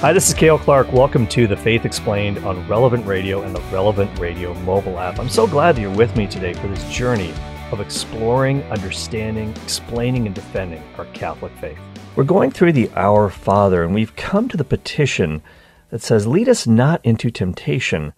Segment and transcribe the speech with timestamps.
[0.00, 0.92] Hi, this is Cale Clark.
[0.92, 5.18] Welcome to The Faith Explained on Relevant Radio and the Relevant Radio mobile app.
[5.18, 7.34] I'm so glad that you're with me today for this journey
[7.72, 11.80] of exploring, understanding, explaining, and defending our Catholic faith.
[12.14, 15.42] We're going through the Our Father, and we've come to the petition
[15.90, 18.12] that says, Lead us not into temptation,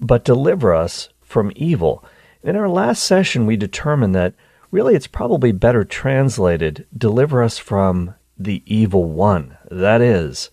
[0.00, 2.04] but deliver us from evil.
[2.42, 4.34] In our last session, we determined that
[4.72, 9.56] really it's probably better translated, Deliver us from the evil one.
[9.70, 10.50] That is,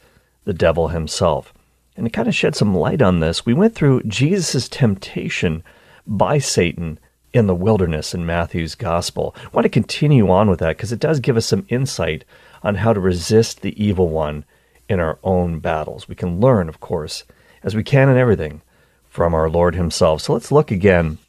[0.50, 1.54] the devil himself.
[1.96, 5.64] And to kind of shed some light on this, we went through Jesus' temptation
[6.08, 6.98] by Satan
[7.32, 9.36] in the wilderness in Matthew's gospel.
[9.38, 12.26] I want to continue on with that because it does give us some insight
[12.64, 14.44] on how to resist the evil one
[14.90, 16.10] in our own battles.
[16.10, 17.26] We can learn, of course,
[17.62, 18.64] as we can in everything,
[19.08, 20.24] from our Lord Himself.
[20.24, 21.20] So let's look again.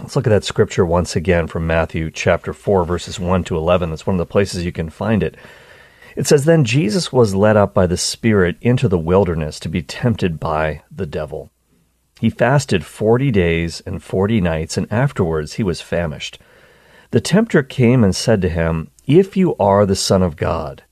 [0.00, 3.88] Let's look at that scripture once again from Matthew chapter 4, verses 1 to 11.
[3.88, 5.34] That's one of the places you can find it.
[6.16, 9.82] It says, Then Jesus was led up by the Spirit into the wilderness to be
[9.82, 11.50] tempted by the devil.
[12.20, 16.38] He fasted forty days and forty nights, and afterwards he was famished.
[17.10, 20.84] The tempter came and said to him, If you are the Son of God,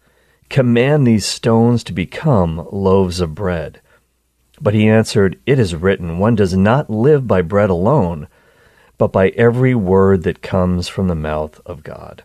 [0.51, 3.81] command these stones to become loaves of bread.
[4.61, 8.29] But he answered, It is written, One does not live by bread alone,
[8.99, 12.25] but by every word that comes from the mouth of God.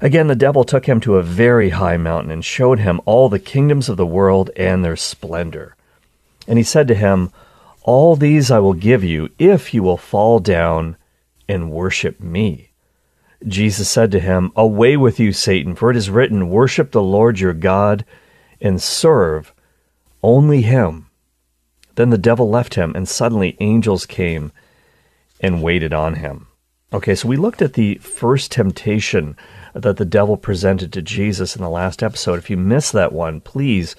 [0.00, 3.38] Again, the devil took him to a very high mountain and showed him all the
[3.38, 5.74] kingdoms of the world and their splendor.
[6.46, 7.32] And he said to him,
[7.82, 10.96] All these I will give you if you will fall down
[11.48, 12.70] and worship me.
[13.46, 17.38] Jesus said to him, Away with you, Satan, for it is written, Worship the Lord
[17.38, 18.04] your God
[18.60, 19.52] and serve
[20.22, 21.06] only him.
[21.94, 24.52] Then the devil left him, and suddenly angels came
[25.40, 26.47] and waited on him.
[26.90, 29.36] Okay, so we looked at the first temptation
[29.74, 32.38] that the devil presented to Jesus in the last episode.
[32.38, 33.94] If you missed that one, please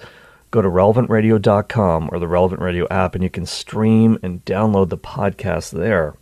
[0.50, 4.98] go to relevantradio.com or the Relevant Radio app and you can stream and download the
[4.98, 6.16] podcast there.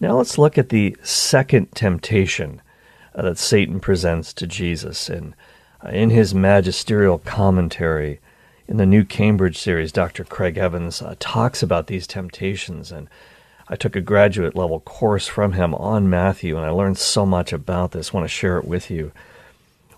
[0.00, 2.62] Now let's look at the second temptation
[3.14, 5.10] uh, that Satan presents to Jesus.
[5.10, 5.34] And
[5.84, 8.20] uh, in his magisterial commentary
[8.66, 10.24] in the New Cambridge series, Dr.
[10.24, 13.10] Craig Evans uh, talks about these temptations and
[13.68, 17.52] I took a graduate level course from him on Matthew, and I learned so much
[17.52, 18.10] about this.
[18.10, 19.10] I want to share it with you.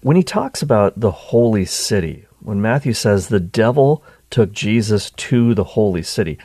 [0.01, 5.55] When he talks about the holy city, when Matthew says the devil took Jesus to
[5.55, 6.39] the holy city,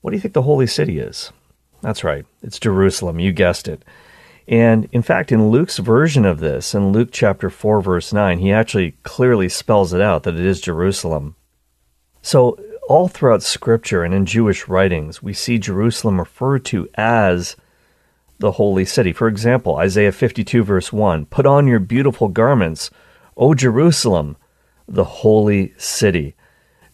[0.00, 1.32] what do you think the holy city is?
[1.80, 3.18] That's right, it's Jerusalem.
[3.18, 3.82] You guessed it.
[4.46, 8.52] And in fact, in Luke's version of this, in Luke chapter 4, verse 9, he
[8.52, 11.36] actually clearly spells it out that it is Jerusalem.
[12.20, 12.58] So
[12.88, 17.56] all throughout Scripture and in Jewish writings, we see Jerusalem referred to as
[18.38, 19.12] the holy city.
[19.12, 22.90] For example, Isaiah 52, verse 1 Put on your beautiful garments,
[23.36, 24.36] O Jerusalem,
[24.86, 26.34] the holy city.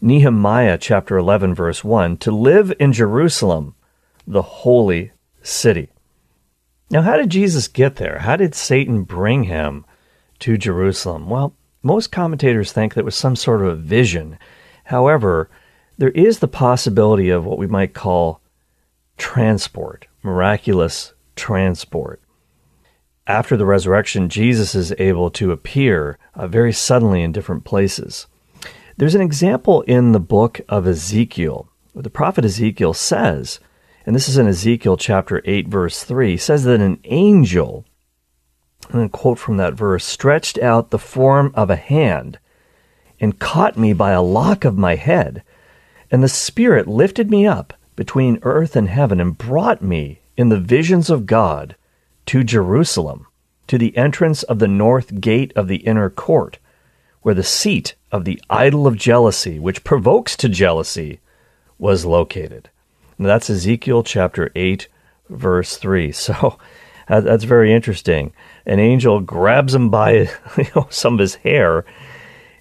[0.01, 3.75] Nehemiah chapter 11, verse 1 To live in Jerusalem,
[4.27, 5.12] the holy
[5.43, 5.91] city.
[6.91, 8.19] Now, how did Jesus get there?
[8.21, 9.84] How did Satan bring him
[10.41, 11.28] to Jerusalem?
[11.28, 14.39] Well, most commentators think that was some sort of a vision.
[14.84, 15.49] However,
[16.00, 18.41] there is the possibility of what we might call
[19.19, 22.22] transport, miraculous transport.
[23.27, 28.27] After the resurrection, Jesus is able to appear uh, very suddenly in different places.
[28.97, 33.60] There's an example in the book of Ezekiel the prophet Ezekiel says,
[34.06, 37.84] and this is in Ezekiel chapter 8, verse 3, says that an angel,
[38.89, 42.39] and a quote from that verse, stretched out the form of a hand
[43.19, 45.42] and caught me by a lock of my head
[46.10, 50.59] and the Spirit lifted me up between earth and heaven and brought me in the
[50.59, 51.77] visions of God
[52.27, 53.27] to Jerusalem,
[53.66, 56.59] to the entrance of the north gate of the inner court,
[57.22, 61.21] where the seat of the idol of jealousy, which provokes to jealousy,
[61.78, 62.71] was located.
[63.18, 64.89] And that's Ezekiel chapter 8,
[65.28, 66.12] verse 3.
[66.12, 66.59] So
[67.07, 68.33] that's very interesting.
[68.65, 70.12] An angel grabs him by
[70.57, 71.84] you know, some of his hair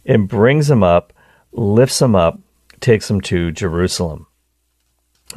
[0.05, 1.13] and brings him up,
[1.51, 2.39] lifts him up,
[2.81, 4.27] takes them to Jerusalem.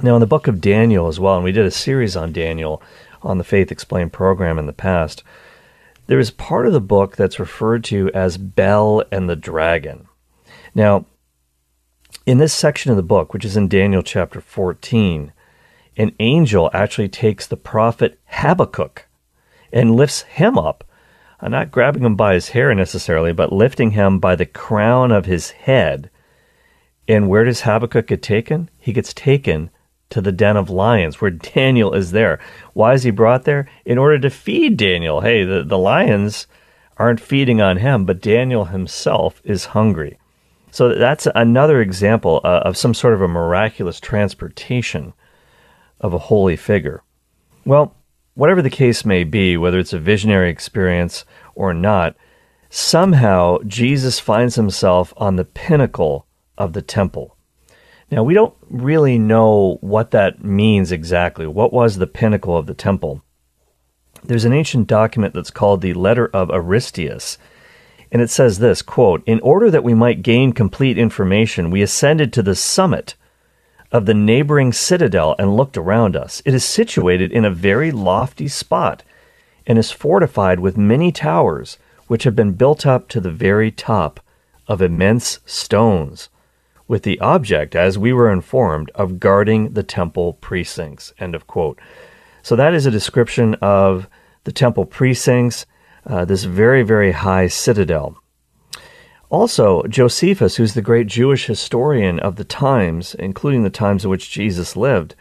[0.02, 2.82] Now, in the book of Daniel as well, and we did a series on Daniel
[3.22, 5.22] on the Faith Explained program in the past,
[6.06, 10.08] there is part of the book that's referred to as Bel and the Dragon.
[10.74, 11.04] Now,
[12.24, 15.32] in this section of the book, which is in Daniel chapter 14,
[15.96, 19.06] an angel actually takes the prophet Habakkuk
[19.72, 20.84] and lifts him up,
[21.40, 25.26] uh, not grabbing him by his hair necessarily, but lifting him by the crown of
[25.26, 26.10] his head.
[27.08, 28.70] And where does Habakkuk get taken?
[28.78, 29.70] He gets taken
[30.10, 32.38] to the den of lions where Daniel is there.
[32.74, 33.68] Why is he brought there?
[33.84, 35.20] In order to feed Daniel.
[35.20, 36.46] Hey, the, the lions
[36.96, 40.18] aren't feeding on him, but Daniel himself is hungry.
[40.70, 45.12] So that's another example uh, of some sort of a miraculous transportation
[46.00, 47.02] of a holy figure.
[47.64, 47.94] Well,
[48.34, 52.16] whatever the case may be, whether it's a visionary experience or not,
[52.70, 56.26] somehow Jesus finds himself on the pinnacle
[56.58, 57.36] of the temple.
[58.10, 61.46] Now, we don't really know what that means exactly.
[61.46, 63.22] What was the pinnacle of the temple?
[64.22, 67.38] There's an ancient document that's called the Letter of Aristeas,
[68.12, 72.32] and it says this quote, In order that we might gain complete information, we ascended
[72.34, 73.14] to the summit
[73.90, 76.42] of the neighboring citadel and looked around us.
[76.44, 79.02] It is situated in a very lofty spot
[79.66, 81.78] and is fortified with many towers,
[82.08, 84.20] which have been built up to the very top
[84.68, 86.28] of immense stones
[86.92, 91.10] with the object, as we were informed, of guarding the temple precincts.
[91.18, 91.80] End of quote.
[92.42, 94.06] So that is a description of
[94.44, 95.64] the temple precincts,
[96.04, 98.22] uh, this very, very high citadel.
[99.30, 104.30] Also, Josephus, who's the great Jewish historian of the times, including the times in which
[104.30, 105.14] Jesus lived,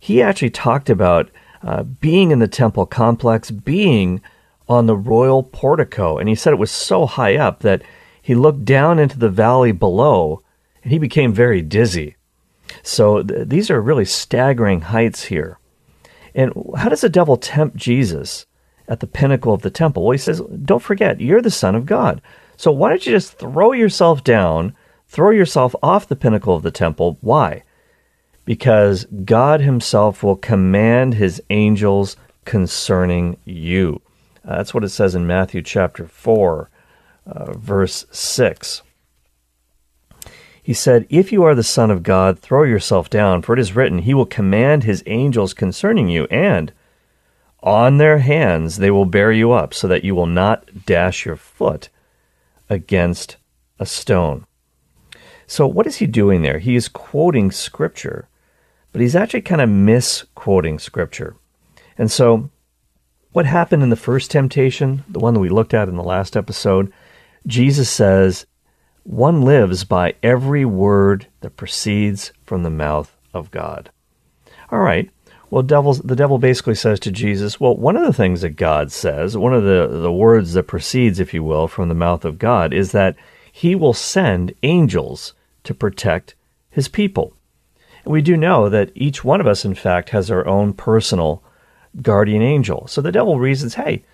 [0.00, 1.30] he actually talked about
[1.62, 4.22] uh, being in the temple complex, being
[4.70, 6.16] on the royal portico.
[6.16, 7.82] And he said it was so high up that
[8.22, 10.40] he looked down into the valley below
[10.82, 12.16] and he became very dizzy.
[12.82, 15.58] So th- these are really staggering heights here.
[16.34, 18.46] And how does the devil tempt Jesus
[18.86, 20.04] at the pinnacle of the temple?
[20.04, 22.20] Well, he says, Don't forget, you're the Son of God.
[22.56, 24.74] So why don't you just throw yourself down,
[25.06, 27.18] throw yourself off the pinnacle of the temple?
[27.20, 27.62] Why?
[28.44, 34.00] Because God Himself will command His angels concerning you.
[34.44, 36.70] Uh, that's what it says in Matthew chapter 4,
[37.26, 38.82] uh, verse 6.
[40.68, 43.74] He said, If you are the Son of God, throw yourself down, for it is
[43.74, 46.74] written, He will command His angels concerning you, and
[47.62, 51.36] on their hands they will bear you up, so that you will not dash your
[51.36, 51.88] foot
[52.68, 53.38] against
[53.78, 54.44] a stone.
[55.46, 56.58] So, what is he doing there?
[56.58, 58.28] He is quoting Scripture,
[58.92, 61.34] but he's actually kind of misquoting Scripture.
[61.96, 62.50] And so,
[63.32, 66.36] what happened in the first temptation, the one that we looked at in the last
[66.36, 66.92] episode,
[67.46, 68.44] Jesus says,
[69.08, 73.90] one lives by every word that proceeds from the mouth of God.
[74.70, 75.08] All right.
[75.48, 78.92] Well, devil's, the devil basically says to Jesus, well, one of the things that God
[78.92, 82.38] says, one of the, the words that proceeds, if you will, from the mouth of
[82.38, 83.16] God is that
[83.50, 85.32] he will send angels
[85.64, 86.34] to protect
[86.68, 87.32] his people.
[88.04, 91.42] And we do know that each one of us, in fact, has our own personal
[92.02, 92.86] guardian angel.
[92.88, 94.04] So the devil reasons, hey,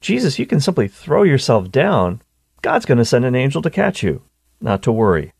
[0.00, 2.22] Jesus, you can simply throw yourself down.
[2.62, 4.22] God's going to send an angel to catch you
[4.64, 5.32] not to worry.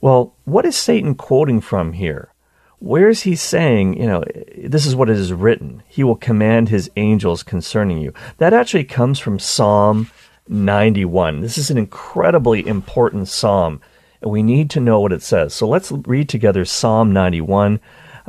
[0.00, 2.32] Well, what is Satan quoting from here?
[2.78, 4.22] Where is he saying, you know,
[4.56, 5.82] this is what it is written?
[5.88, 8.12] He will command his angels concerning you.
[8.36, 10.10] That actually comes from Psalm
[10.46, 11.40] 91.
[11.40, 13.80] This is an incredibly important psalm,
[14.20, 15.54] and we need to know what it says.
[15.54, 17.80] So let's read together Psalm 91.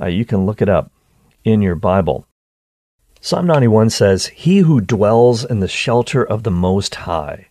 [0.02, 0.92] Uh, you can look it up
[1.44, 2.26] in your Bible.
[3.20, 7.48] Psalm 91 says, He who dwells in the shelter of the Most High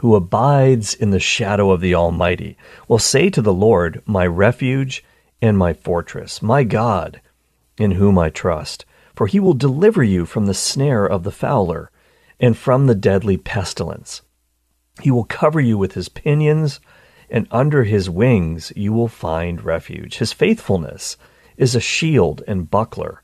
[0.00, 2.56] who abides in the shadow of the Almighty
[2.88, 5.04] will say to the Lord, My refuge
[5.40, 7.20] and my fortress, my God,
[7.78, 8.84] in whom I trust.
[9.14, 11.90] For he will deliver you from the snare of the fowler
[12.38, 14.20] and from the deadly pestilence.
[15.00, 16.80] He will cover you with his pinions,
[17.30, 20.18] and under his wings you will find refuge.
[20.18, 21.16] His faithfulness
[21.56, 23.22] is a shield and buckler.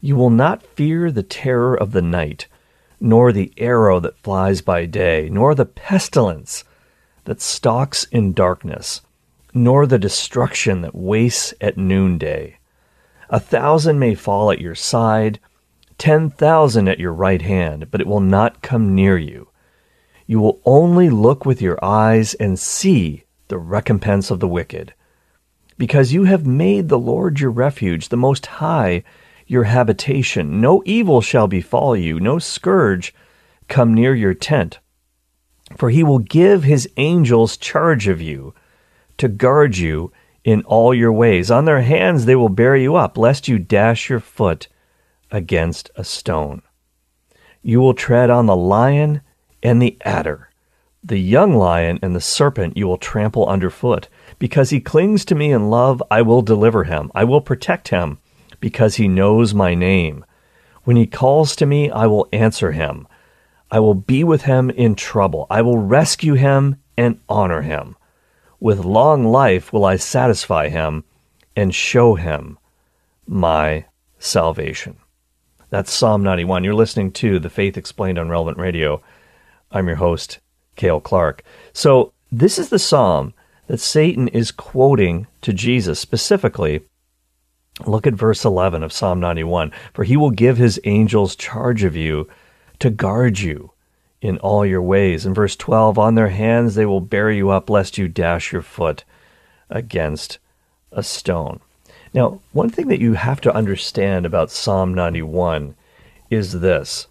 [0.00, 2.46] You will not fear the terror of the night
[3.04, 6.64] nor the arrow that flies by day, nor the pestilence
[7.24, 9.02] that stalks in darkness,
[9.52, 12.56] nor the destruction that wastes at noonday.
[13.28, 15.38] A thousand may fall at your side,
[15.98, 19.48] ten thousand at your right hand, but it will not come near you.
[20.26, 24.94] You will only look with your eyes and see the recompense of the wicked.
[25.76, 29.04] Because you have made the Lord your refuge, the Most High
[29.46, 30.60] your habitation.
[30.60, 33.14] No evil shall befall you, no scourge
[33.68, 34.78] come near your tent.
[35.76, 38.54] For he will give his angels charge of you
[39.18, 40.12] to guard you
[40.44, 41.50] in all your ways.
[41.50, 44.68] On their hands they will bear you up, lest you dash your foot
[45.30, 46.62] against a stone.
[47.62, 49.22] You will tread on the lion
[49.62, 50.50] and the adder.
[51.02, 54.08] The young lion and the serpent you will trample underfoot.
[54.38, 57.10] Because he clings to me in love, I will deliver him.
[57.14, 58.18] I will protect him,
[58.64, 60.24] because he knows my name.
[60.84, 63.06] When he calls to me, I will answer him.
[63.70, 65.46] I will be with him in trouble.
[65.50, 67.94] I will rescue him and honor him.
[68.60, 71.04] With long life will I satisfy him
[71.54, 72.56] and show him
[73.26, 73.84] my
[74.18, 74.96] salvation.
[75.68, 76.64] That's Psalm 91.
[76.64, 79.02] You're listening to The Faith Explained on Relevant Radio.
[79.72, 80.38] I'm your host,
[80.74, 81.44] Cale Clark.
[81.74, 83.34] So, this is the psalm
[83.66, 86.80] that Satan is quoting to Jesus specifically.
[87.86, 89.72] Look at verse 11 of Psalm 91.
[89.92, 92.28] For he will give his angels charge of you
[92.78, 93.72] to guard you
[94.20, 95.26] in all your ways.
[95.26, 98.62] In verse 12, on their hands they will bear you up, lest you dash your
[98.62, 99.04] foot
[99.68, 100.38] against
[100.92, 101.60] a stone.
[102.14, 105.74] Now, one thing that you have to understand about Psalm 91
[106.30, 107.08] is this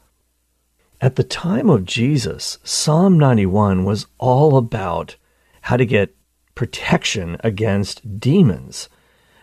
[1.03, 5.17] at the time of Jesus, Psalm 91 was all about
[5.63, 6.15] how to get
[6.55, 8.87] protection against demons.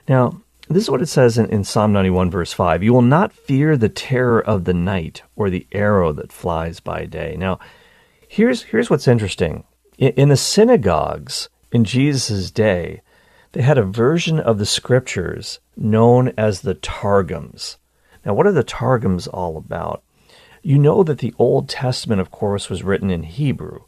[0.08, 0.40] Now,
[0.74, 3.76] this is what it says in, in, Psalm 91, verse 5 You will not fear
[3.76, 7.34] the terror of the night or the arrow that flies by day.
[7.36, 7.58] Now,
[8.28, 9.64] here's, here's what's interesting.
[9.98, 13.02] In, in the synagogues in Jesus' day,
[13.52, 17.78] they had a version of the scriptures known as the Targums.
[18.24, 20.04] Now, what are the Targums all about?
[20.62, 23.80] You know that the Old Testament, of course, was written in Hebrew,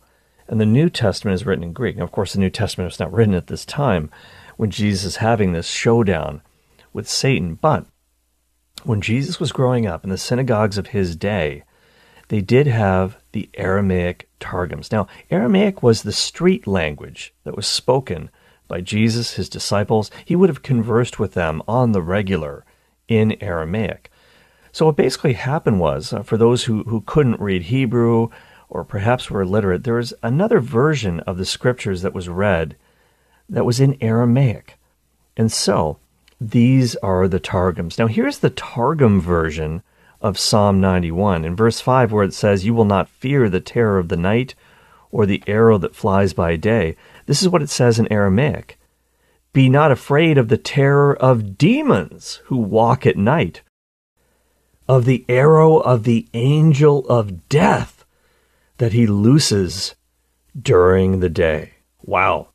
[0.49, 1.97] and the New Testament is written in Greek.
[1.97, 4.11] Now, of course, the New Testament was not written at this time
[4.57, 6.43] when Jesus is having this showdown
[6.93, 7.55] with Satan.
[7.55, 7.87] But
[8.85, 11.65] when Jesus was growing up in the synagogues of his day,
[12.29, 14.91] they did have the Aramaic Targums.
[14.91, 18.31] Now, Aramaic was the street language that was spoken
[18.69, 20.11] by Jesus, his disciples.
[20.25, 22.65] He would have conversed with them on the regular
[23.07, 24.11] in Aramaic.
[24.73, 28.31] So what basically happened was, uh, for those who, who couldn't read Hebrew
[28.71, 32.77] or perhaps were illiterate, there was another version of the scriptures that was read
[33.49, 34.79] that was in Aramaic.
[35.37, 35.99] And so
[36.51, 37.99] these are the Targums.
[37.99, 39.83] Now here's the Targum version
[40.21, 43.99] of Psalm 91 in verse 5 where it says, You will not fear the terror
[43.99, 44.55] of the night
[45.11, 46.97] or the arrow that flies by day.
[47.27, 48.79] This is what it says in Aramaic.
[49.53, 53.63] Be not afraid of the terror of demons who walk at night
[54.89, 58.05] of the arrow of the angel of death
[58.79, 59.95] that he looses
[60.61, 61.75] during the day.
[62.03, 62.49] Wow.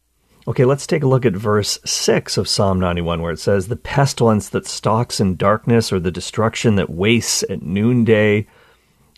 [0.47, 3.75] Okay, let's take a look at verse 6 of Psalm 91, where it says, The
[3.75, 8.47] pestilence that stalks in darkness, or the destruction that wastes at noonday.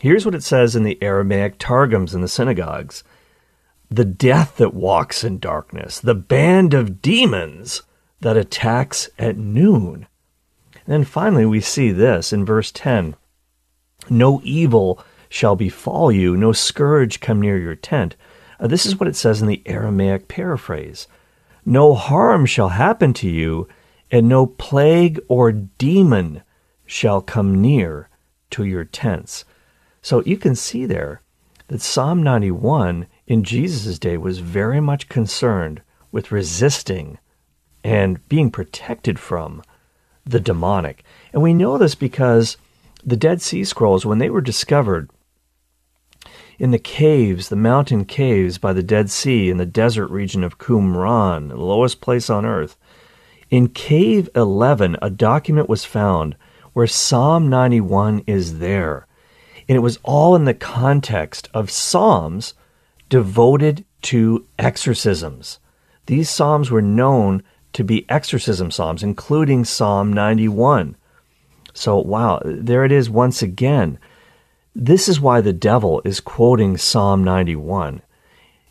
[0.01, 3.03] Here's what it says in the Aramaic Targums in the synagogues
[3.91, 7.83] The death that walks in darkness, the band of demons
[8.21, 10.07] that attacks at noon.
[10.73, 13.15] And then finally, we see this in verse 10
[14.09, 18.15] No evil shall befall you, no scourge come near your tent.
[18.59, 21.07] Uh, this is what it says in the Aramaic paraphrase
[21.69, 23.67] No harm shall happen to you,
[24.09, 26.41] and no plague or demon
[26.87, 28.09] shall come near
[28.49, 29.45] to your tents.
[30.01, 31.21] So you can see there
[31.67, 37.19] that Psalm 91 in Jesus' day was very much concerned with resisting
[37.83, 39.61] and being protected from
[40.25, 41.03] the demonic.
[41.33, 42.57] And we know this because
[43.03, 45.11] the Dead Sea Scrolls, when they were discovered
[46.59, 50.57] in the caves, the mountain caves by the Dead Sea in the desert region of
[50.57, 52.77] Qumran, the lowest place on earth,
[53.49, 56.35] in Cave 11, a document was found
[56.73, 59.07] where Psalm 91 is there.
[59.67, 62.53] And it was all in the context of Psalms
[63.07, 65.59] devoted to exorcisms.
[66.05, 67.41] These Psalms were known
[67.73, 70.95] to be exorcism psalms, including Psalm 91.
[71.73, 73.99] So, wow, there it is once again.
[74.81, 78.01] This is why the devil is quoting Psalm 91.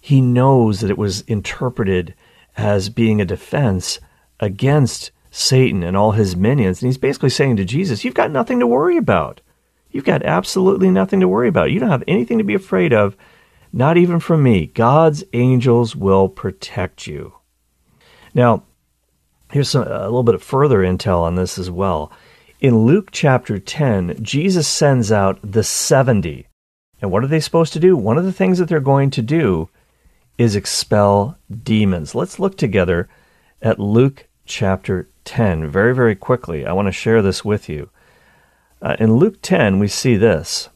[0.01, 2.15] He knows that it was interpreted
[2.57, 4.01] as being a defense
[4.41, 6.81] against Satan and all his minions.
[6.81, 9.43] And he's basically saying to Jesus, You've got nothing to worry about.
[9.91, 11.73] You've got absolutely nothing to worry about.
[11.73, 13.15] You don't have anything to be afraid of,
[13.71, 14.69] not even from me.
[14.69, 17.35] God's angels will protect you.
[18.33, 18.63] Now,
[19.53, 22.13] Here's some, a little bit of further intel on this as well.
[22.61, 26.49] In Luke chapter 10, Jesus sends out the 70.
[27.01, 27.97] And what are they supposed to do?
[27.97, 29.69] One of the things that they're going to do
[30.39, 32.17] is expel demons.
[32.17, 33.09] Let's look together
[33.63, 36.67] at Luke chapter 10 very, very quickly.
[36.67, 37.91] I want to share this with you.
[38.83, 40.69] Uh, in Luke 10, we see this.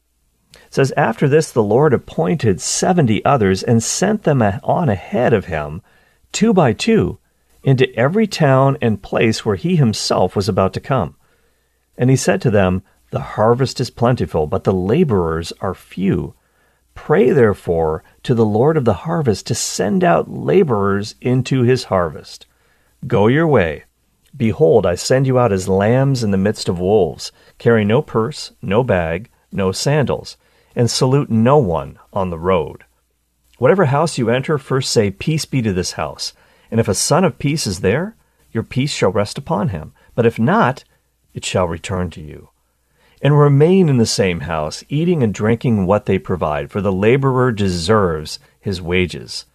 [0.54, 5.46] It says, After this, the Lord appointed 70 others and sent them on ahead of
[5.46, 5.82] him,
[6.30, 7.18] two by two
[7.64, 11.16] into every town and place where he himself was about to come.
[11.96, 16.34] And he said to them, The harvest is plentiful, but the laborers are few.
[16.94, 22.46] Pray therefore to the Lord of the harvest to send out laborers into his harvest.
[23.06, 23.84] Go your way.
[24.36, 27.32] Behold, I send you out as lambs in the midst of wolves.
[27.58, 30.36] Carry no purse, no bag, no sandals,
[30.74, 32.84] and salute no one on the road.
[33.58, 36.32] Whatever house you enter, first say, Peace be to this house.
[36.70, 38.16] And if a son of peace is there,
[38.50, 39.92] your peace shall rest upon him.
[40.14, 40.84] But if not,
[41.34, 42.50] it shall return to you.
[43.20, 47.52] And remain in the same house, eating and drinking what they provide, for the laborer
[47.52, 49.46] deserves his wages.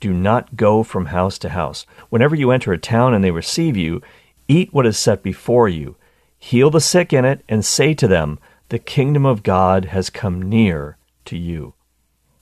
[0.00, 1.86] Do not go from house to house.
[2.10, 4.02] Whenever you enter a town and they receive you,
[4.48, 5.96] eat what is set before you.
[6.38, 10.42] Heal the sick in it, and say to them, The kingdom of God has come
[10.42, 11.72] near to you.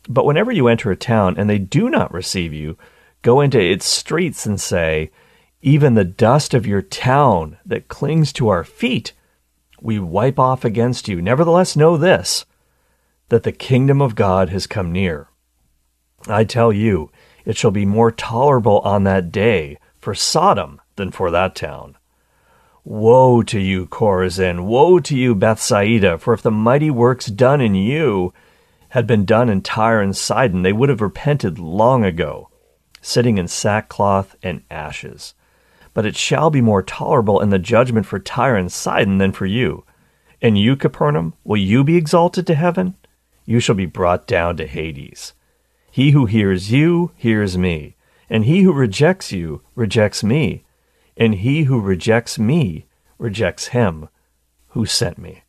[0.08, 2.76] But whenever you enter a town and they do not receive you,
[3.22, 5.10] go into its streets and say,
[5.66, 9.14] Even the dust of your town that clings to our feet,
[9.80, 11.22] we wipe off against you.
[11.22, 12.44] Nevertheless, know this,
[13.30, 15.28] that the kingdom of God has come near.
[16.28, 17.10] I tell you,
[17.46, 21.96] it shall be more tolerable on that day for Sodom than for that town.
[22.84, 24.66] Woe to you, Chorazin!
[24.66, 26.18] Woe to you, Bethsaida!
[26.18, 28.34] For if the mighty works done in you
[28.90, 32.50] had been done in Tyre and Sidon, they would have repented long ago,
[33.00, 35.32] sitting in sackcloth and ashes.
[35.94, 39.46] But it shall be more tolerable in the judgment for Tyre and Sidon than for
[39.46, 39.84] you.
[40.42, 42.96] And you, Capernaum, will you be exalted to heaven?
[43.46, 45.32] You shall be brought down to Hades.
[45.90, 47.96] He who hears you hears me,
[48.28, 50.64] and he who rejects you rejects me,
[51.16, 52.86] and he who rejects me
[53.18, 54.08] rejects him
[54.68, 55.44] who sent me.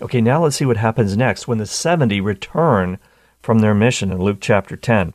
[0.00, 2.98] Okay, now let's see what happens next when the 70 return
[3.40, 5.14] from their mission in Luke chapter 10.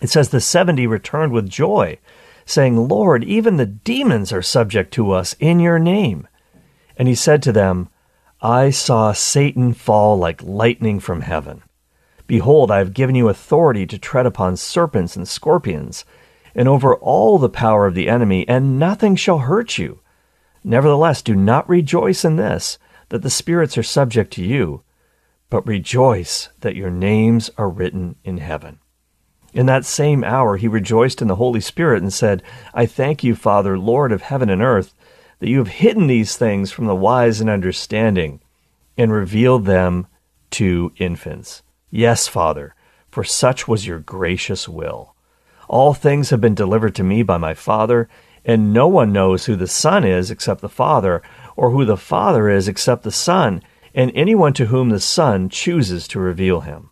[0.00, 1.98] It says, The 70 returned with joy,
[2.46, 6.28] saying, Lord, even the demons are subject to us in your name.
[6.96, 7.88] And he said to them,
[8.40, 11.62] I saw Satan fall like lightning from heaven.
[12.26, 16.04] Behold, I have given you authority to tread upon serpents and scorpions,
[16.54, 20.00] and over all the power of the enemy, and nothing shall hurt you.
[20.62, 22.78] Nevertheless, do not rejoice in this,
[23.08, 24.82] that the spirits are subject to you,
[25.50, 28.78] but rejoice that your names are written in heaven.
[29.54, 32.42] In that same hour he rejoiced in the Holy Spirit and said,
[32.74, 34.92] I thank you, Father, Lord of heaven and earth,
[35.38, 38.40] that you have hidden these things from the wise and understanding,
[38.98, 40.08] and revealed them
[40.50, 41.62] to infants.
[41.88, 42.74] Yes, Father,
[43.08, 45.14] for such was your gracious will.
[45.68, 48.08] All things have been delivered to me by my Father,
[48.44, 51.22] and no one knows who the Son is except the Father,
[51.56, 53.62] or who the Father is except the Son,
[53.94, 56.90] and anyone to whom the Son chooses to reveal him.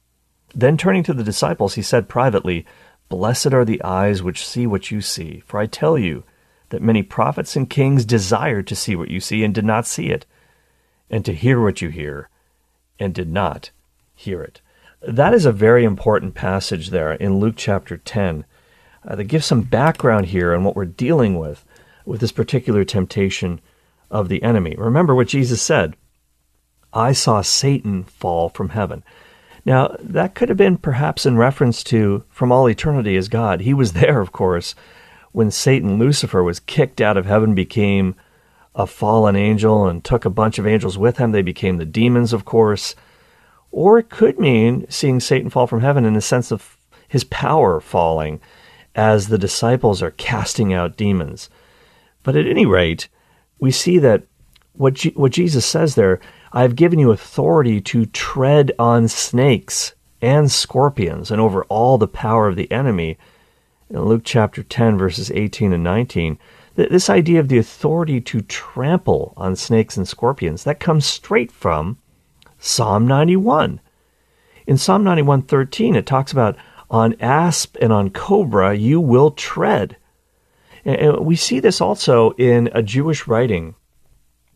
[0.55, 2.67] Then turning to the disciples, he said privately,
[3.09, 6.25] Blessed are the eyes which see what you see, for I tell you
[6.71, 10.09] that many prophets and kings desired to see what you see and did not see
[10.09, 10.25] it,
[11.11, 12.29] and to hear what you hear
[12.99, 13.71] and did not
[14.15, 14.61] hear it.
[15.03, 18.45] That is a very important passage there in Luke chapter 10
[19.07, 21.65] uh, that gives some background here on what we're dealing with
[22.07, 23.61] with this particular temptation
[24.11, 24.75] of the enemy.
[24.79, 25.97] Remember what Jesus said
[26.93, 29.03] I saw Satan fall from heaven.
[29.64, 33.61] Now, that could have been perhaps in reference to from all eternity as God.
[33.61, 34.75] He was there, of course,
[35.33, 38.14] when Satan, Lucifer, was kicked out of heaven, became
[38.75, 41.33] a fallen angel, and took a bunch of angels with him.
[41.33, 42.94] They became the demons, of course.
[43.70, 46.77] Or it could mean seeing Satan fall from heaven in the sense of
[47.09, 48.40] his power falling
[48.94, 51.48] as the disciples are casting out demons.
[52.22, 53.09] But at any rate,
[53.59, 54.25] we see that
[54.75, 56.20] what, what Jesus says there,
[56.55, 62.47] I've given you authority to tread on snakes and scorpions and over all the power
[62.47, 63.17] of the enemy.
[63.88, 66.38] In Luke chapter 10, verses 18 and 19,
[66.75, 71.99] this idea of the authority to trample on snakes and scorpions, that comes straight from
[72.59, 73.81] Psalm 91.
[74.67, 76.57] In Psalm 91:13 it talks about
[76.91, 79.97] on asp and on cobra you will tread.
[80.85, 83.75] And we see this also in a Jewish writing.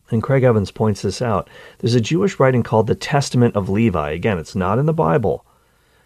[0.09, 1.49] And Craig Evans points this out.
[1.79, 4.11] There's a Jewish writing called the Testament of Levi.
[4.11, 5.45] Again, it's not in the Bible,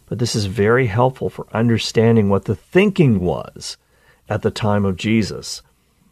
[0.07, 3.77] but this is very helpful for understanding what the thinking was
[4.27, 5.61] at the time of Jesus.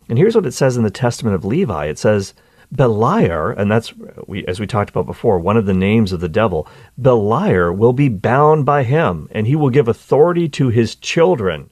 [0.07, 1.85] And here's what it says in the Testament of Levi.
[1.85, 2.33] It says,
[2.73, 3.93] Beliar, and that's
[4.27, 6.67] we, as we talked about before, one of the names of the devil.
[7.01, 11.71] Beliar will be bound by him, and he will give authority to his children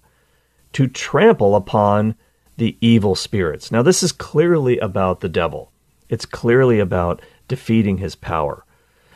[0.73, 2.15] to trample upon
[2.57, 3.71] the evil spirits.
[3.71, 5.71] Now, this is clearly about the devil.
[6.09, 8.63] It's clearly about defeating his power.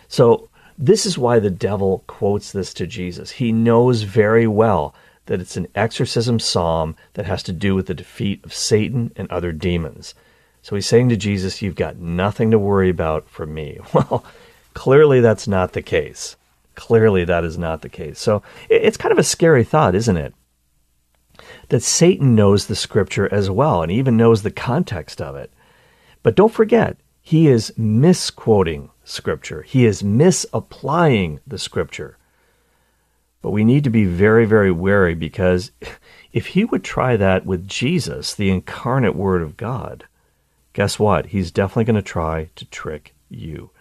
[0.07, 3.31] So, this is why the devil quotes this to Jesus.
[3.31, 4.95] He knows very well
[5.27, 9.29] that it's an exorcism psalm that has to do with the defeat of Satan and
[9.29, 10.15] other demons.
[10.61, 13.79] So he's saying to Jesus, You've got nothing to worry about from me.
[13.93, 14.25] Well,
[14.73, 16.35] clearly that's not the case.
[16.75, 18.19] Clearly, that is not the case.
[18.19, 20.33] So it's kind of a scary thought, isn't it?
[21.69, 25.51] That Satan knows the scripture as well and even knows the context of it.
[26.23, 32.17] But don't forget, he is misquoting scripture, he is misapplying the scripture.
[33.41, 35.71] But we need to be very, very wary because
[36.33, 40.05] if he would try that with Jesus, the incarnate Word of God,
[40.73, 41.27] guess what?
[41.27, 43.71] He's definitely going to try to trick you.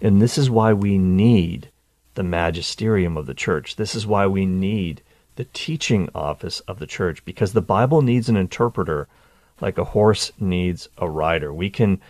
[0.00, 1.70] And this is why we need
[2.14, 3.76] the magisterium of the church.
[3.76, 5.02] This is why we need
[5.36, 9.08] the teaching office of the church because the Bible needs an interpreter
[9.60, 11.52] like a horse needs a rider.
[11.52, 12.00] We can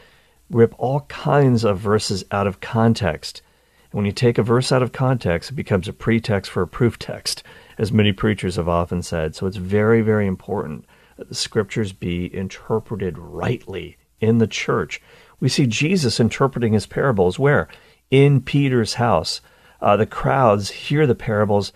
[0.51, 3.43] rip all kinds of verses out of context.
[3.91, 6.67] And when you take a verse out of context, it becomes a pretext for a
[6.67, 7.43] proof text,
[7.79, 9.35] as many preachers have often said.
[9.35, 10.85] So it's very, very important
[11.17, 15.01] that the scriptures be interpreted rightly in the church.
[15.41, 17.69] We see Jesus interpreting his parables where?
[18.11, 19.41] In Peter's house.
[19.81, 21.73] Uh, the crowds hear the parables.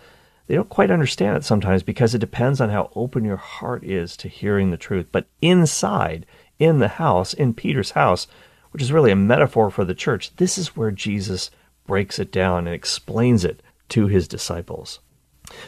[0.46, 4.16] They don't quite understand it sometimes because it depends on how open your heart is
[4.18, 5.06] to hearing the truth.
[5.12, 6.26] But inside,
[6.58, 8.26] in the house, in Peter's house,
[8.72, 11.50] which is really a metaphor for the church, this is where Jesus
[11.86, 15.00] breaks it down and explains it to his disciples.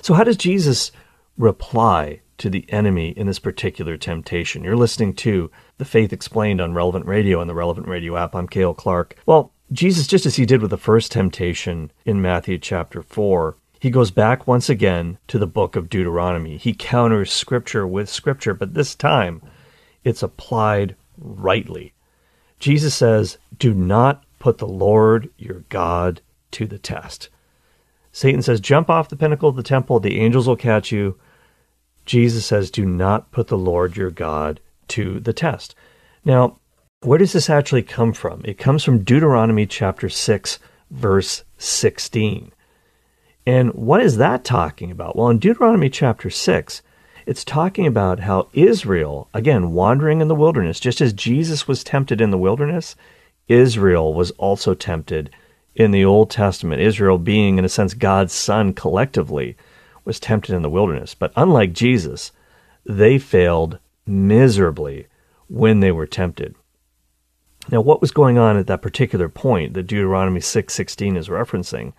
[0.00, 0.92] So, how does Jesus
[1.36, 4.64] reply to the enemy in this particular temptation?
[4.64, 8.34] You're listening to The Faith Explained on Relevant Radio and the Relevant Radio app.
[8.34, 9.16] I'm Cale Clark.
[9.26, 13.90] Well, Jesus, just as he did with the first temptation in Matthew chapter 4, he
[13.90, 16.56] goes back once again to the book of Deuteronomy.
[16.56, 19.42] He counters scripture with scripture, but this time
[20.04, 21.92] it's applied rightly.
[22.58, 27.28] Jesus says, Do not put the Lord your God to the test.
[28.10, 31.18] Satan says, Jump off the pinnacle of the temple, the angels will catch you.
[32.06, 35.74] Jesus says, Do not put the Lord your God to the test.
[36.24, 36.56] Now,
[37.02, 38.40] where does this actually come from?
[38.46, 40.58] It comes from Deuteronomy chapter 6,
[40.90, 42.50] verse 16.
[43.46, 45.16] And what is that talking about?
[45.16, 46.82] Well, in Deuteronomy chapter 6,
[47.26, 52.20] it's talking about how Israel, again, wandering in the wilderness, just as Jesus was tempted
[52.20, 52.96] in the wilderness,
[53.48, 55.30] Israel was also tempted
[55.74, 56.80] in the Old Testament.
[56.80, 59.56] Israel, being, in a sense, God's son collectively,
[60.04, 61.14] was tempted in the wilderness.
[61.14, 62.32] But unlike Jesus,
[62.86, 65.06] they failed miserably
[65.48, 66.54] when they were tempted.
[67.70, 71.94] Now, what was going on at that particular point that Deuteronomy 6:16 is referencing?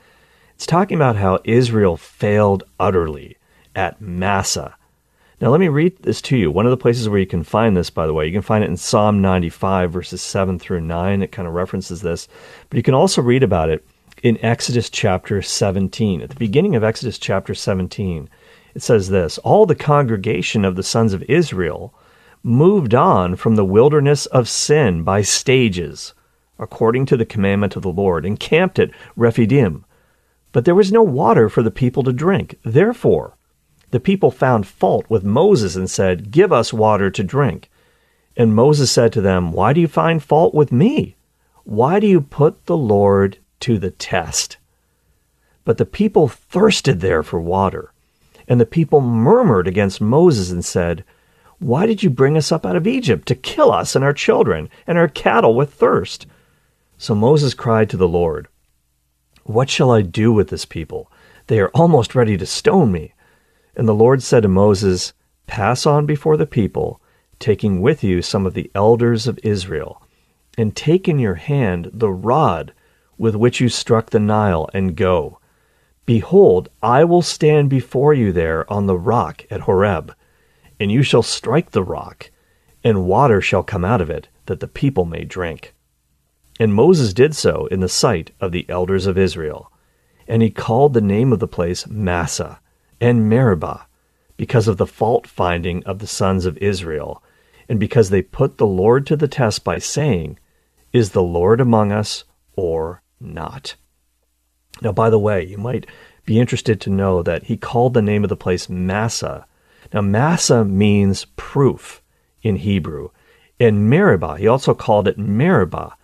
[0.55, 3.37] It's talking about how Israel failed utterly
[3.75, 4.75] at Massah.
[5.41, 6.49] Now, let me read this to you.
[6.49, 8.63] One of the places where you can find this, by the way, you can find
[8.63, 11.21] it in Psalm 95, verses 7 through 9.
[11.21, 12.29] It kind of references this.
[12.69, 13.85] But you can also read about it
[14.23, 16.21] in Exodus chapter 17.
[16.21, 18.29] At the beginning of Exodus chapter 17,
[18.73, 21.93] it says this All the congregation of the sons of Israel
[22.43, 26.13] moved on from the wilderness of sin by stages,
[26.57, 29.83] according to the commandment of the Lord, and camped at Rephidim.
[30.55, 32.57] But there was no water for the people to drink.
[32.63, 33.35] Therefore,
[33.91, 37.69] the people found fault with Moses and said, Give us water to drink.
[38.37, 41.17] And Moses said to them, Why do you find fault with me?
[41.65, 44.55] Why do you put the Lord to the test?
[45.65, 47.91] But the people thirsted there for water.
[48.47, 51.03] And the people murmured against Moses and said,
[51.59, 54.69] why did you bring us up out of Egypt to kill us and our children
[54.87, 56.27] and our cattle with thirst?
[56.97, 58.47] So Moses cried to the Lord,
[59.45, 61.09] What shall I do with this people?
[61.47, 63.13] They are almost ready to stone me.
[63.75, 65.13] And the Lord said to Moses,
[65.47, 66.99] Pass on before the people,
[67.39, 70.01] taking with you some of the elders of Israel,
[70.57, 72.73] and take in your hand the rod
[73.17, 75.39] with which you struck the Nile, and go.
[76.05, 80.13] Behold, I will stand before you there on the rock at Horeb
[80.79, 82.31] and you shall strike the rock,
[82.83, 85.73] and water shall come out of it, that the people may drink.
[86.59, 89.71] And Moses did so in the sight of the elders of Israel.
[90.27, 92.59] And he called the name of the place Massah
[93.01, 93.87] and Meribah,
[94.37, 97.21] because of the fault finding of the sons of Israel,
[97.67, 100.39] and because they put the Lord to the test by saying,
[100.93, 102.23] Is the Lord among us
[102.55, 103.75] or not?
[104.81, 105.85] Now, by the way, you might
[106.25, 109.45] be interested to know that he called the name of the place Massah.
[109.93, 112.01] now, Massah means proof
[112.41, 113.09] in Hebrew.
[113.59, 115.95] And Meribah, he also called it Meribah.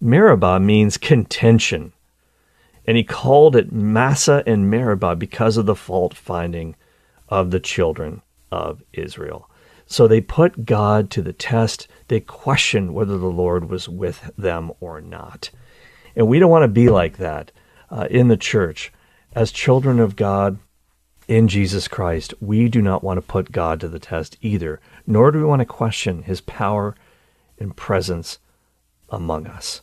[0.00, 1.92] Meribah means contention.
[2.86, 6.76] And he called it Massah and Meribah because of the fault finding
[7.28, 9.50] of the children of Israel.
[9.86, 11.88] So they put God to the test.
[12.08, 15.50] They questioned whether the Lord was with them or not.
[16.14, 17.52] And we don't want to be like that
[17.90, 18.92] uh, in the church.
[19.34, 20.58] As children of God,
[21.28, 25.30] in Jesus Christ, we do not want to put God to the test either, nor
[25.30, 26.96] do we want to question his power
[27.58, 28.38] and presence
[29.10, 29.82] among us.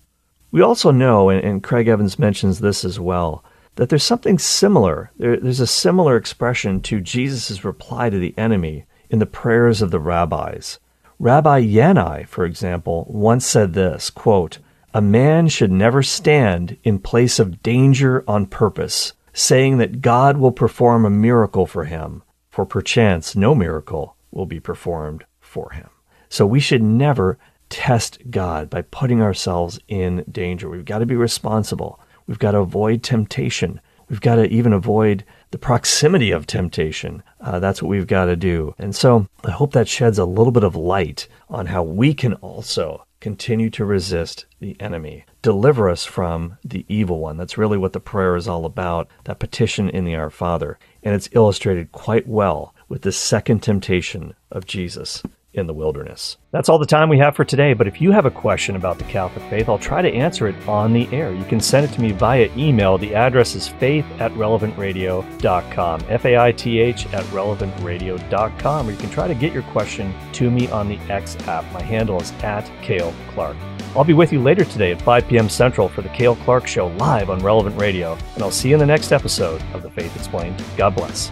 [0.55, 3.43] We also know, and, Craig Evans mentions this as well,
[3.75, 5.11] that there's something similar.
[5.17, 9.91] There, there's a similar expression to Jesus' reply to the enemy in the prayers of
[9.91, 10.79] the rabbis.
[11.19, 14.59] Rabbi Yanai, for example, once said this quote,
[14.93, 20.53] A man should never stand in place of danger on purpose, saying that God will
[20.53, 25.89] perform a miracle for him, for perchance no miracle will be performed for him.
[26.29, 27.37] So we should never
[27.69, 30.69] test God by putting ourselves in danger.
[30.69, 31.99] We've got to be responsible.
[32.27, 33.81] We've got to avoid temptation.
[34.09, 37.23] We've got to even avoid the proximity of temptation.
[37.39, 38.75] Uh, that's what we've got to do.
[38.77, 42.33] And so I hope that sheds a little bit of light on how we can
[42.35, 45.25] also continue to resist the enemy.
[45.41, 47.37] Deliver us from the evil one.
[47.37, 50.77] That's really what the prayer is all about, that petition in the Our Father.
[51.01, 55.23] And it's illustrated quite well with the second temptation of Jesus
[55.55, 56.37] in the wilderness.
[56.51, 58.97] That's all the time we have for today, but if you have a question about
[58.97, 61.33] the Catholic faith, I'll try to answer it on the air.
[61.33, 62.97] You can send it to me via email.
[62.97, 68.97] The address is faith at relevantradio.com, F A I T H at relevantradio.com, or you
[68.97, 71.69] can try to get your question to me on the X app.
[71.73, 73.57] My handle is at Cale Clark.
[73.95, 75.47] I'll be with you later today at 5 p.m.
[75.49, 78.79] Central for the Cale Clark Show live on Relevant Radio, and I'll see you in
[78.79, 80.61] the next episode of The Faith Explained.
[80.75, 81.31] God bless.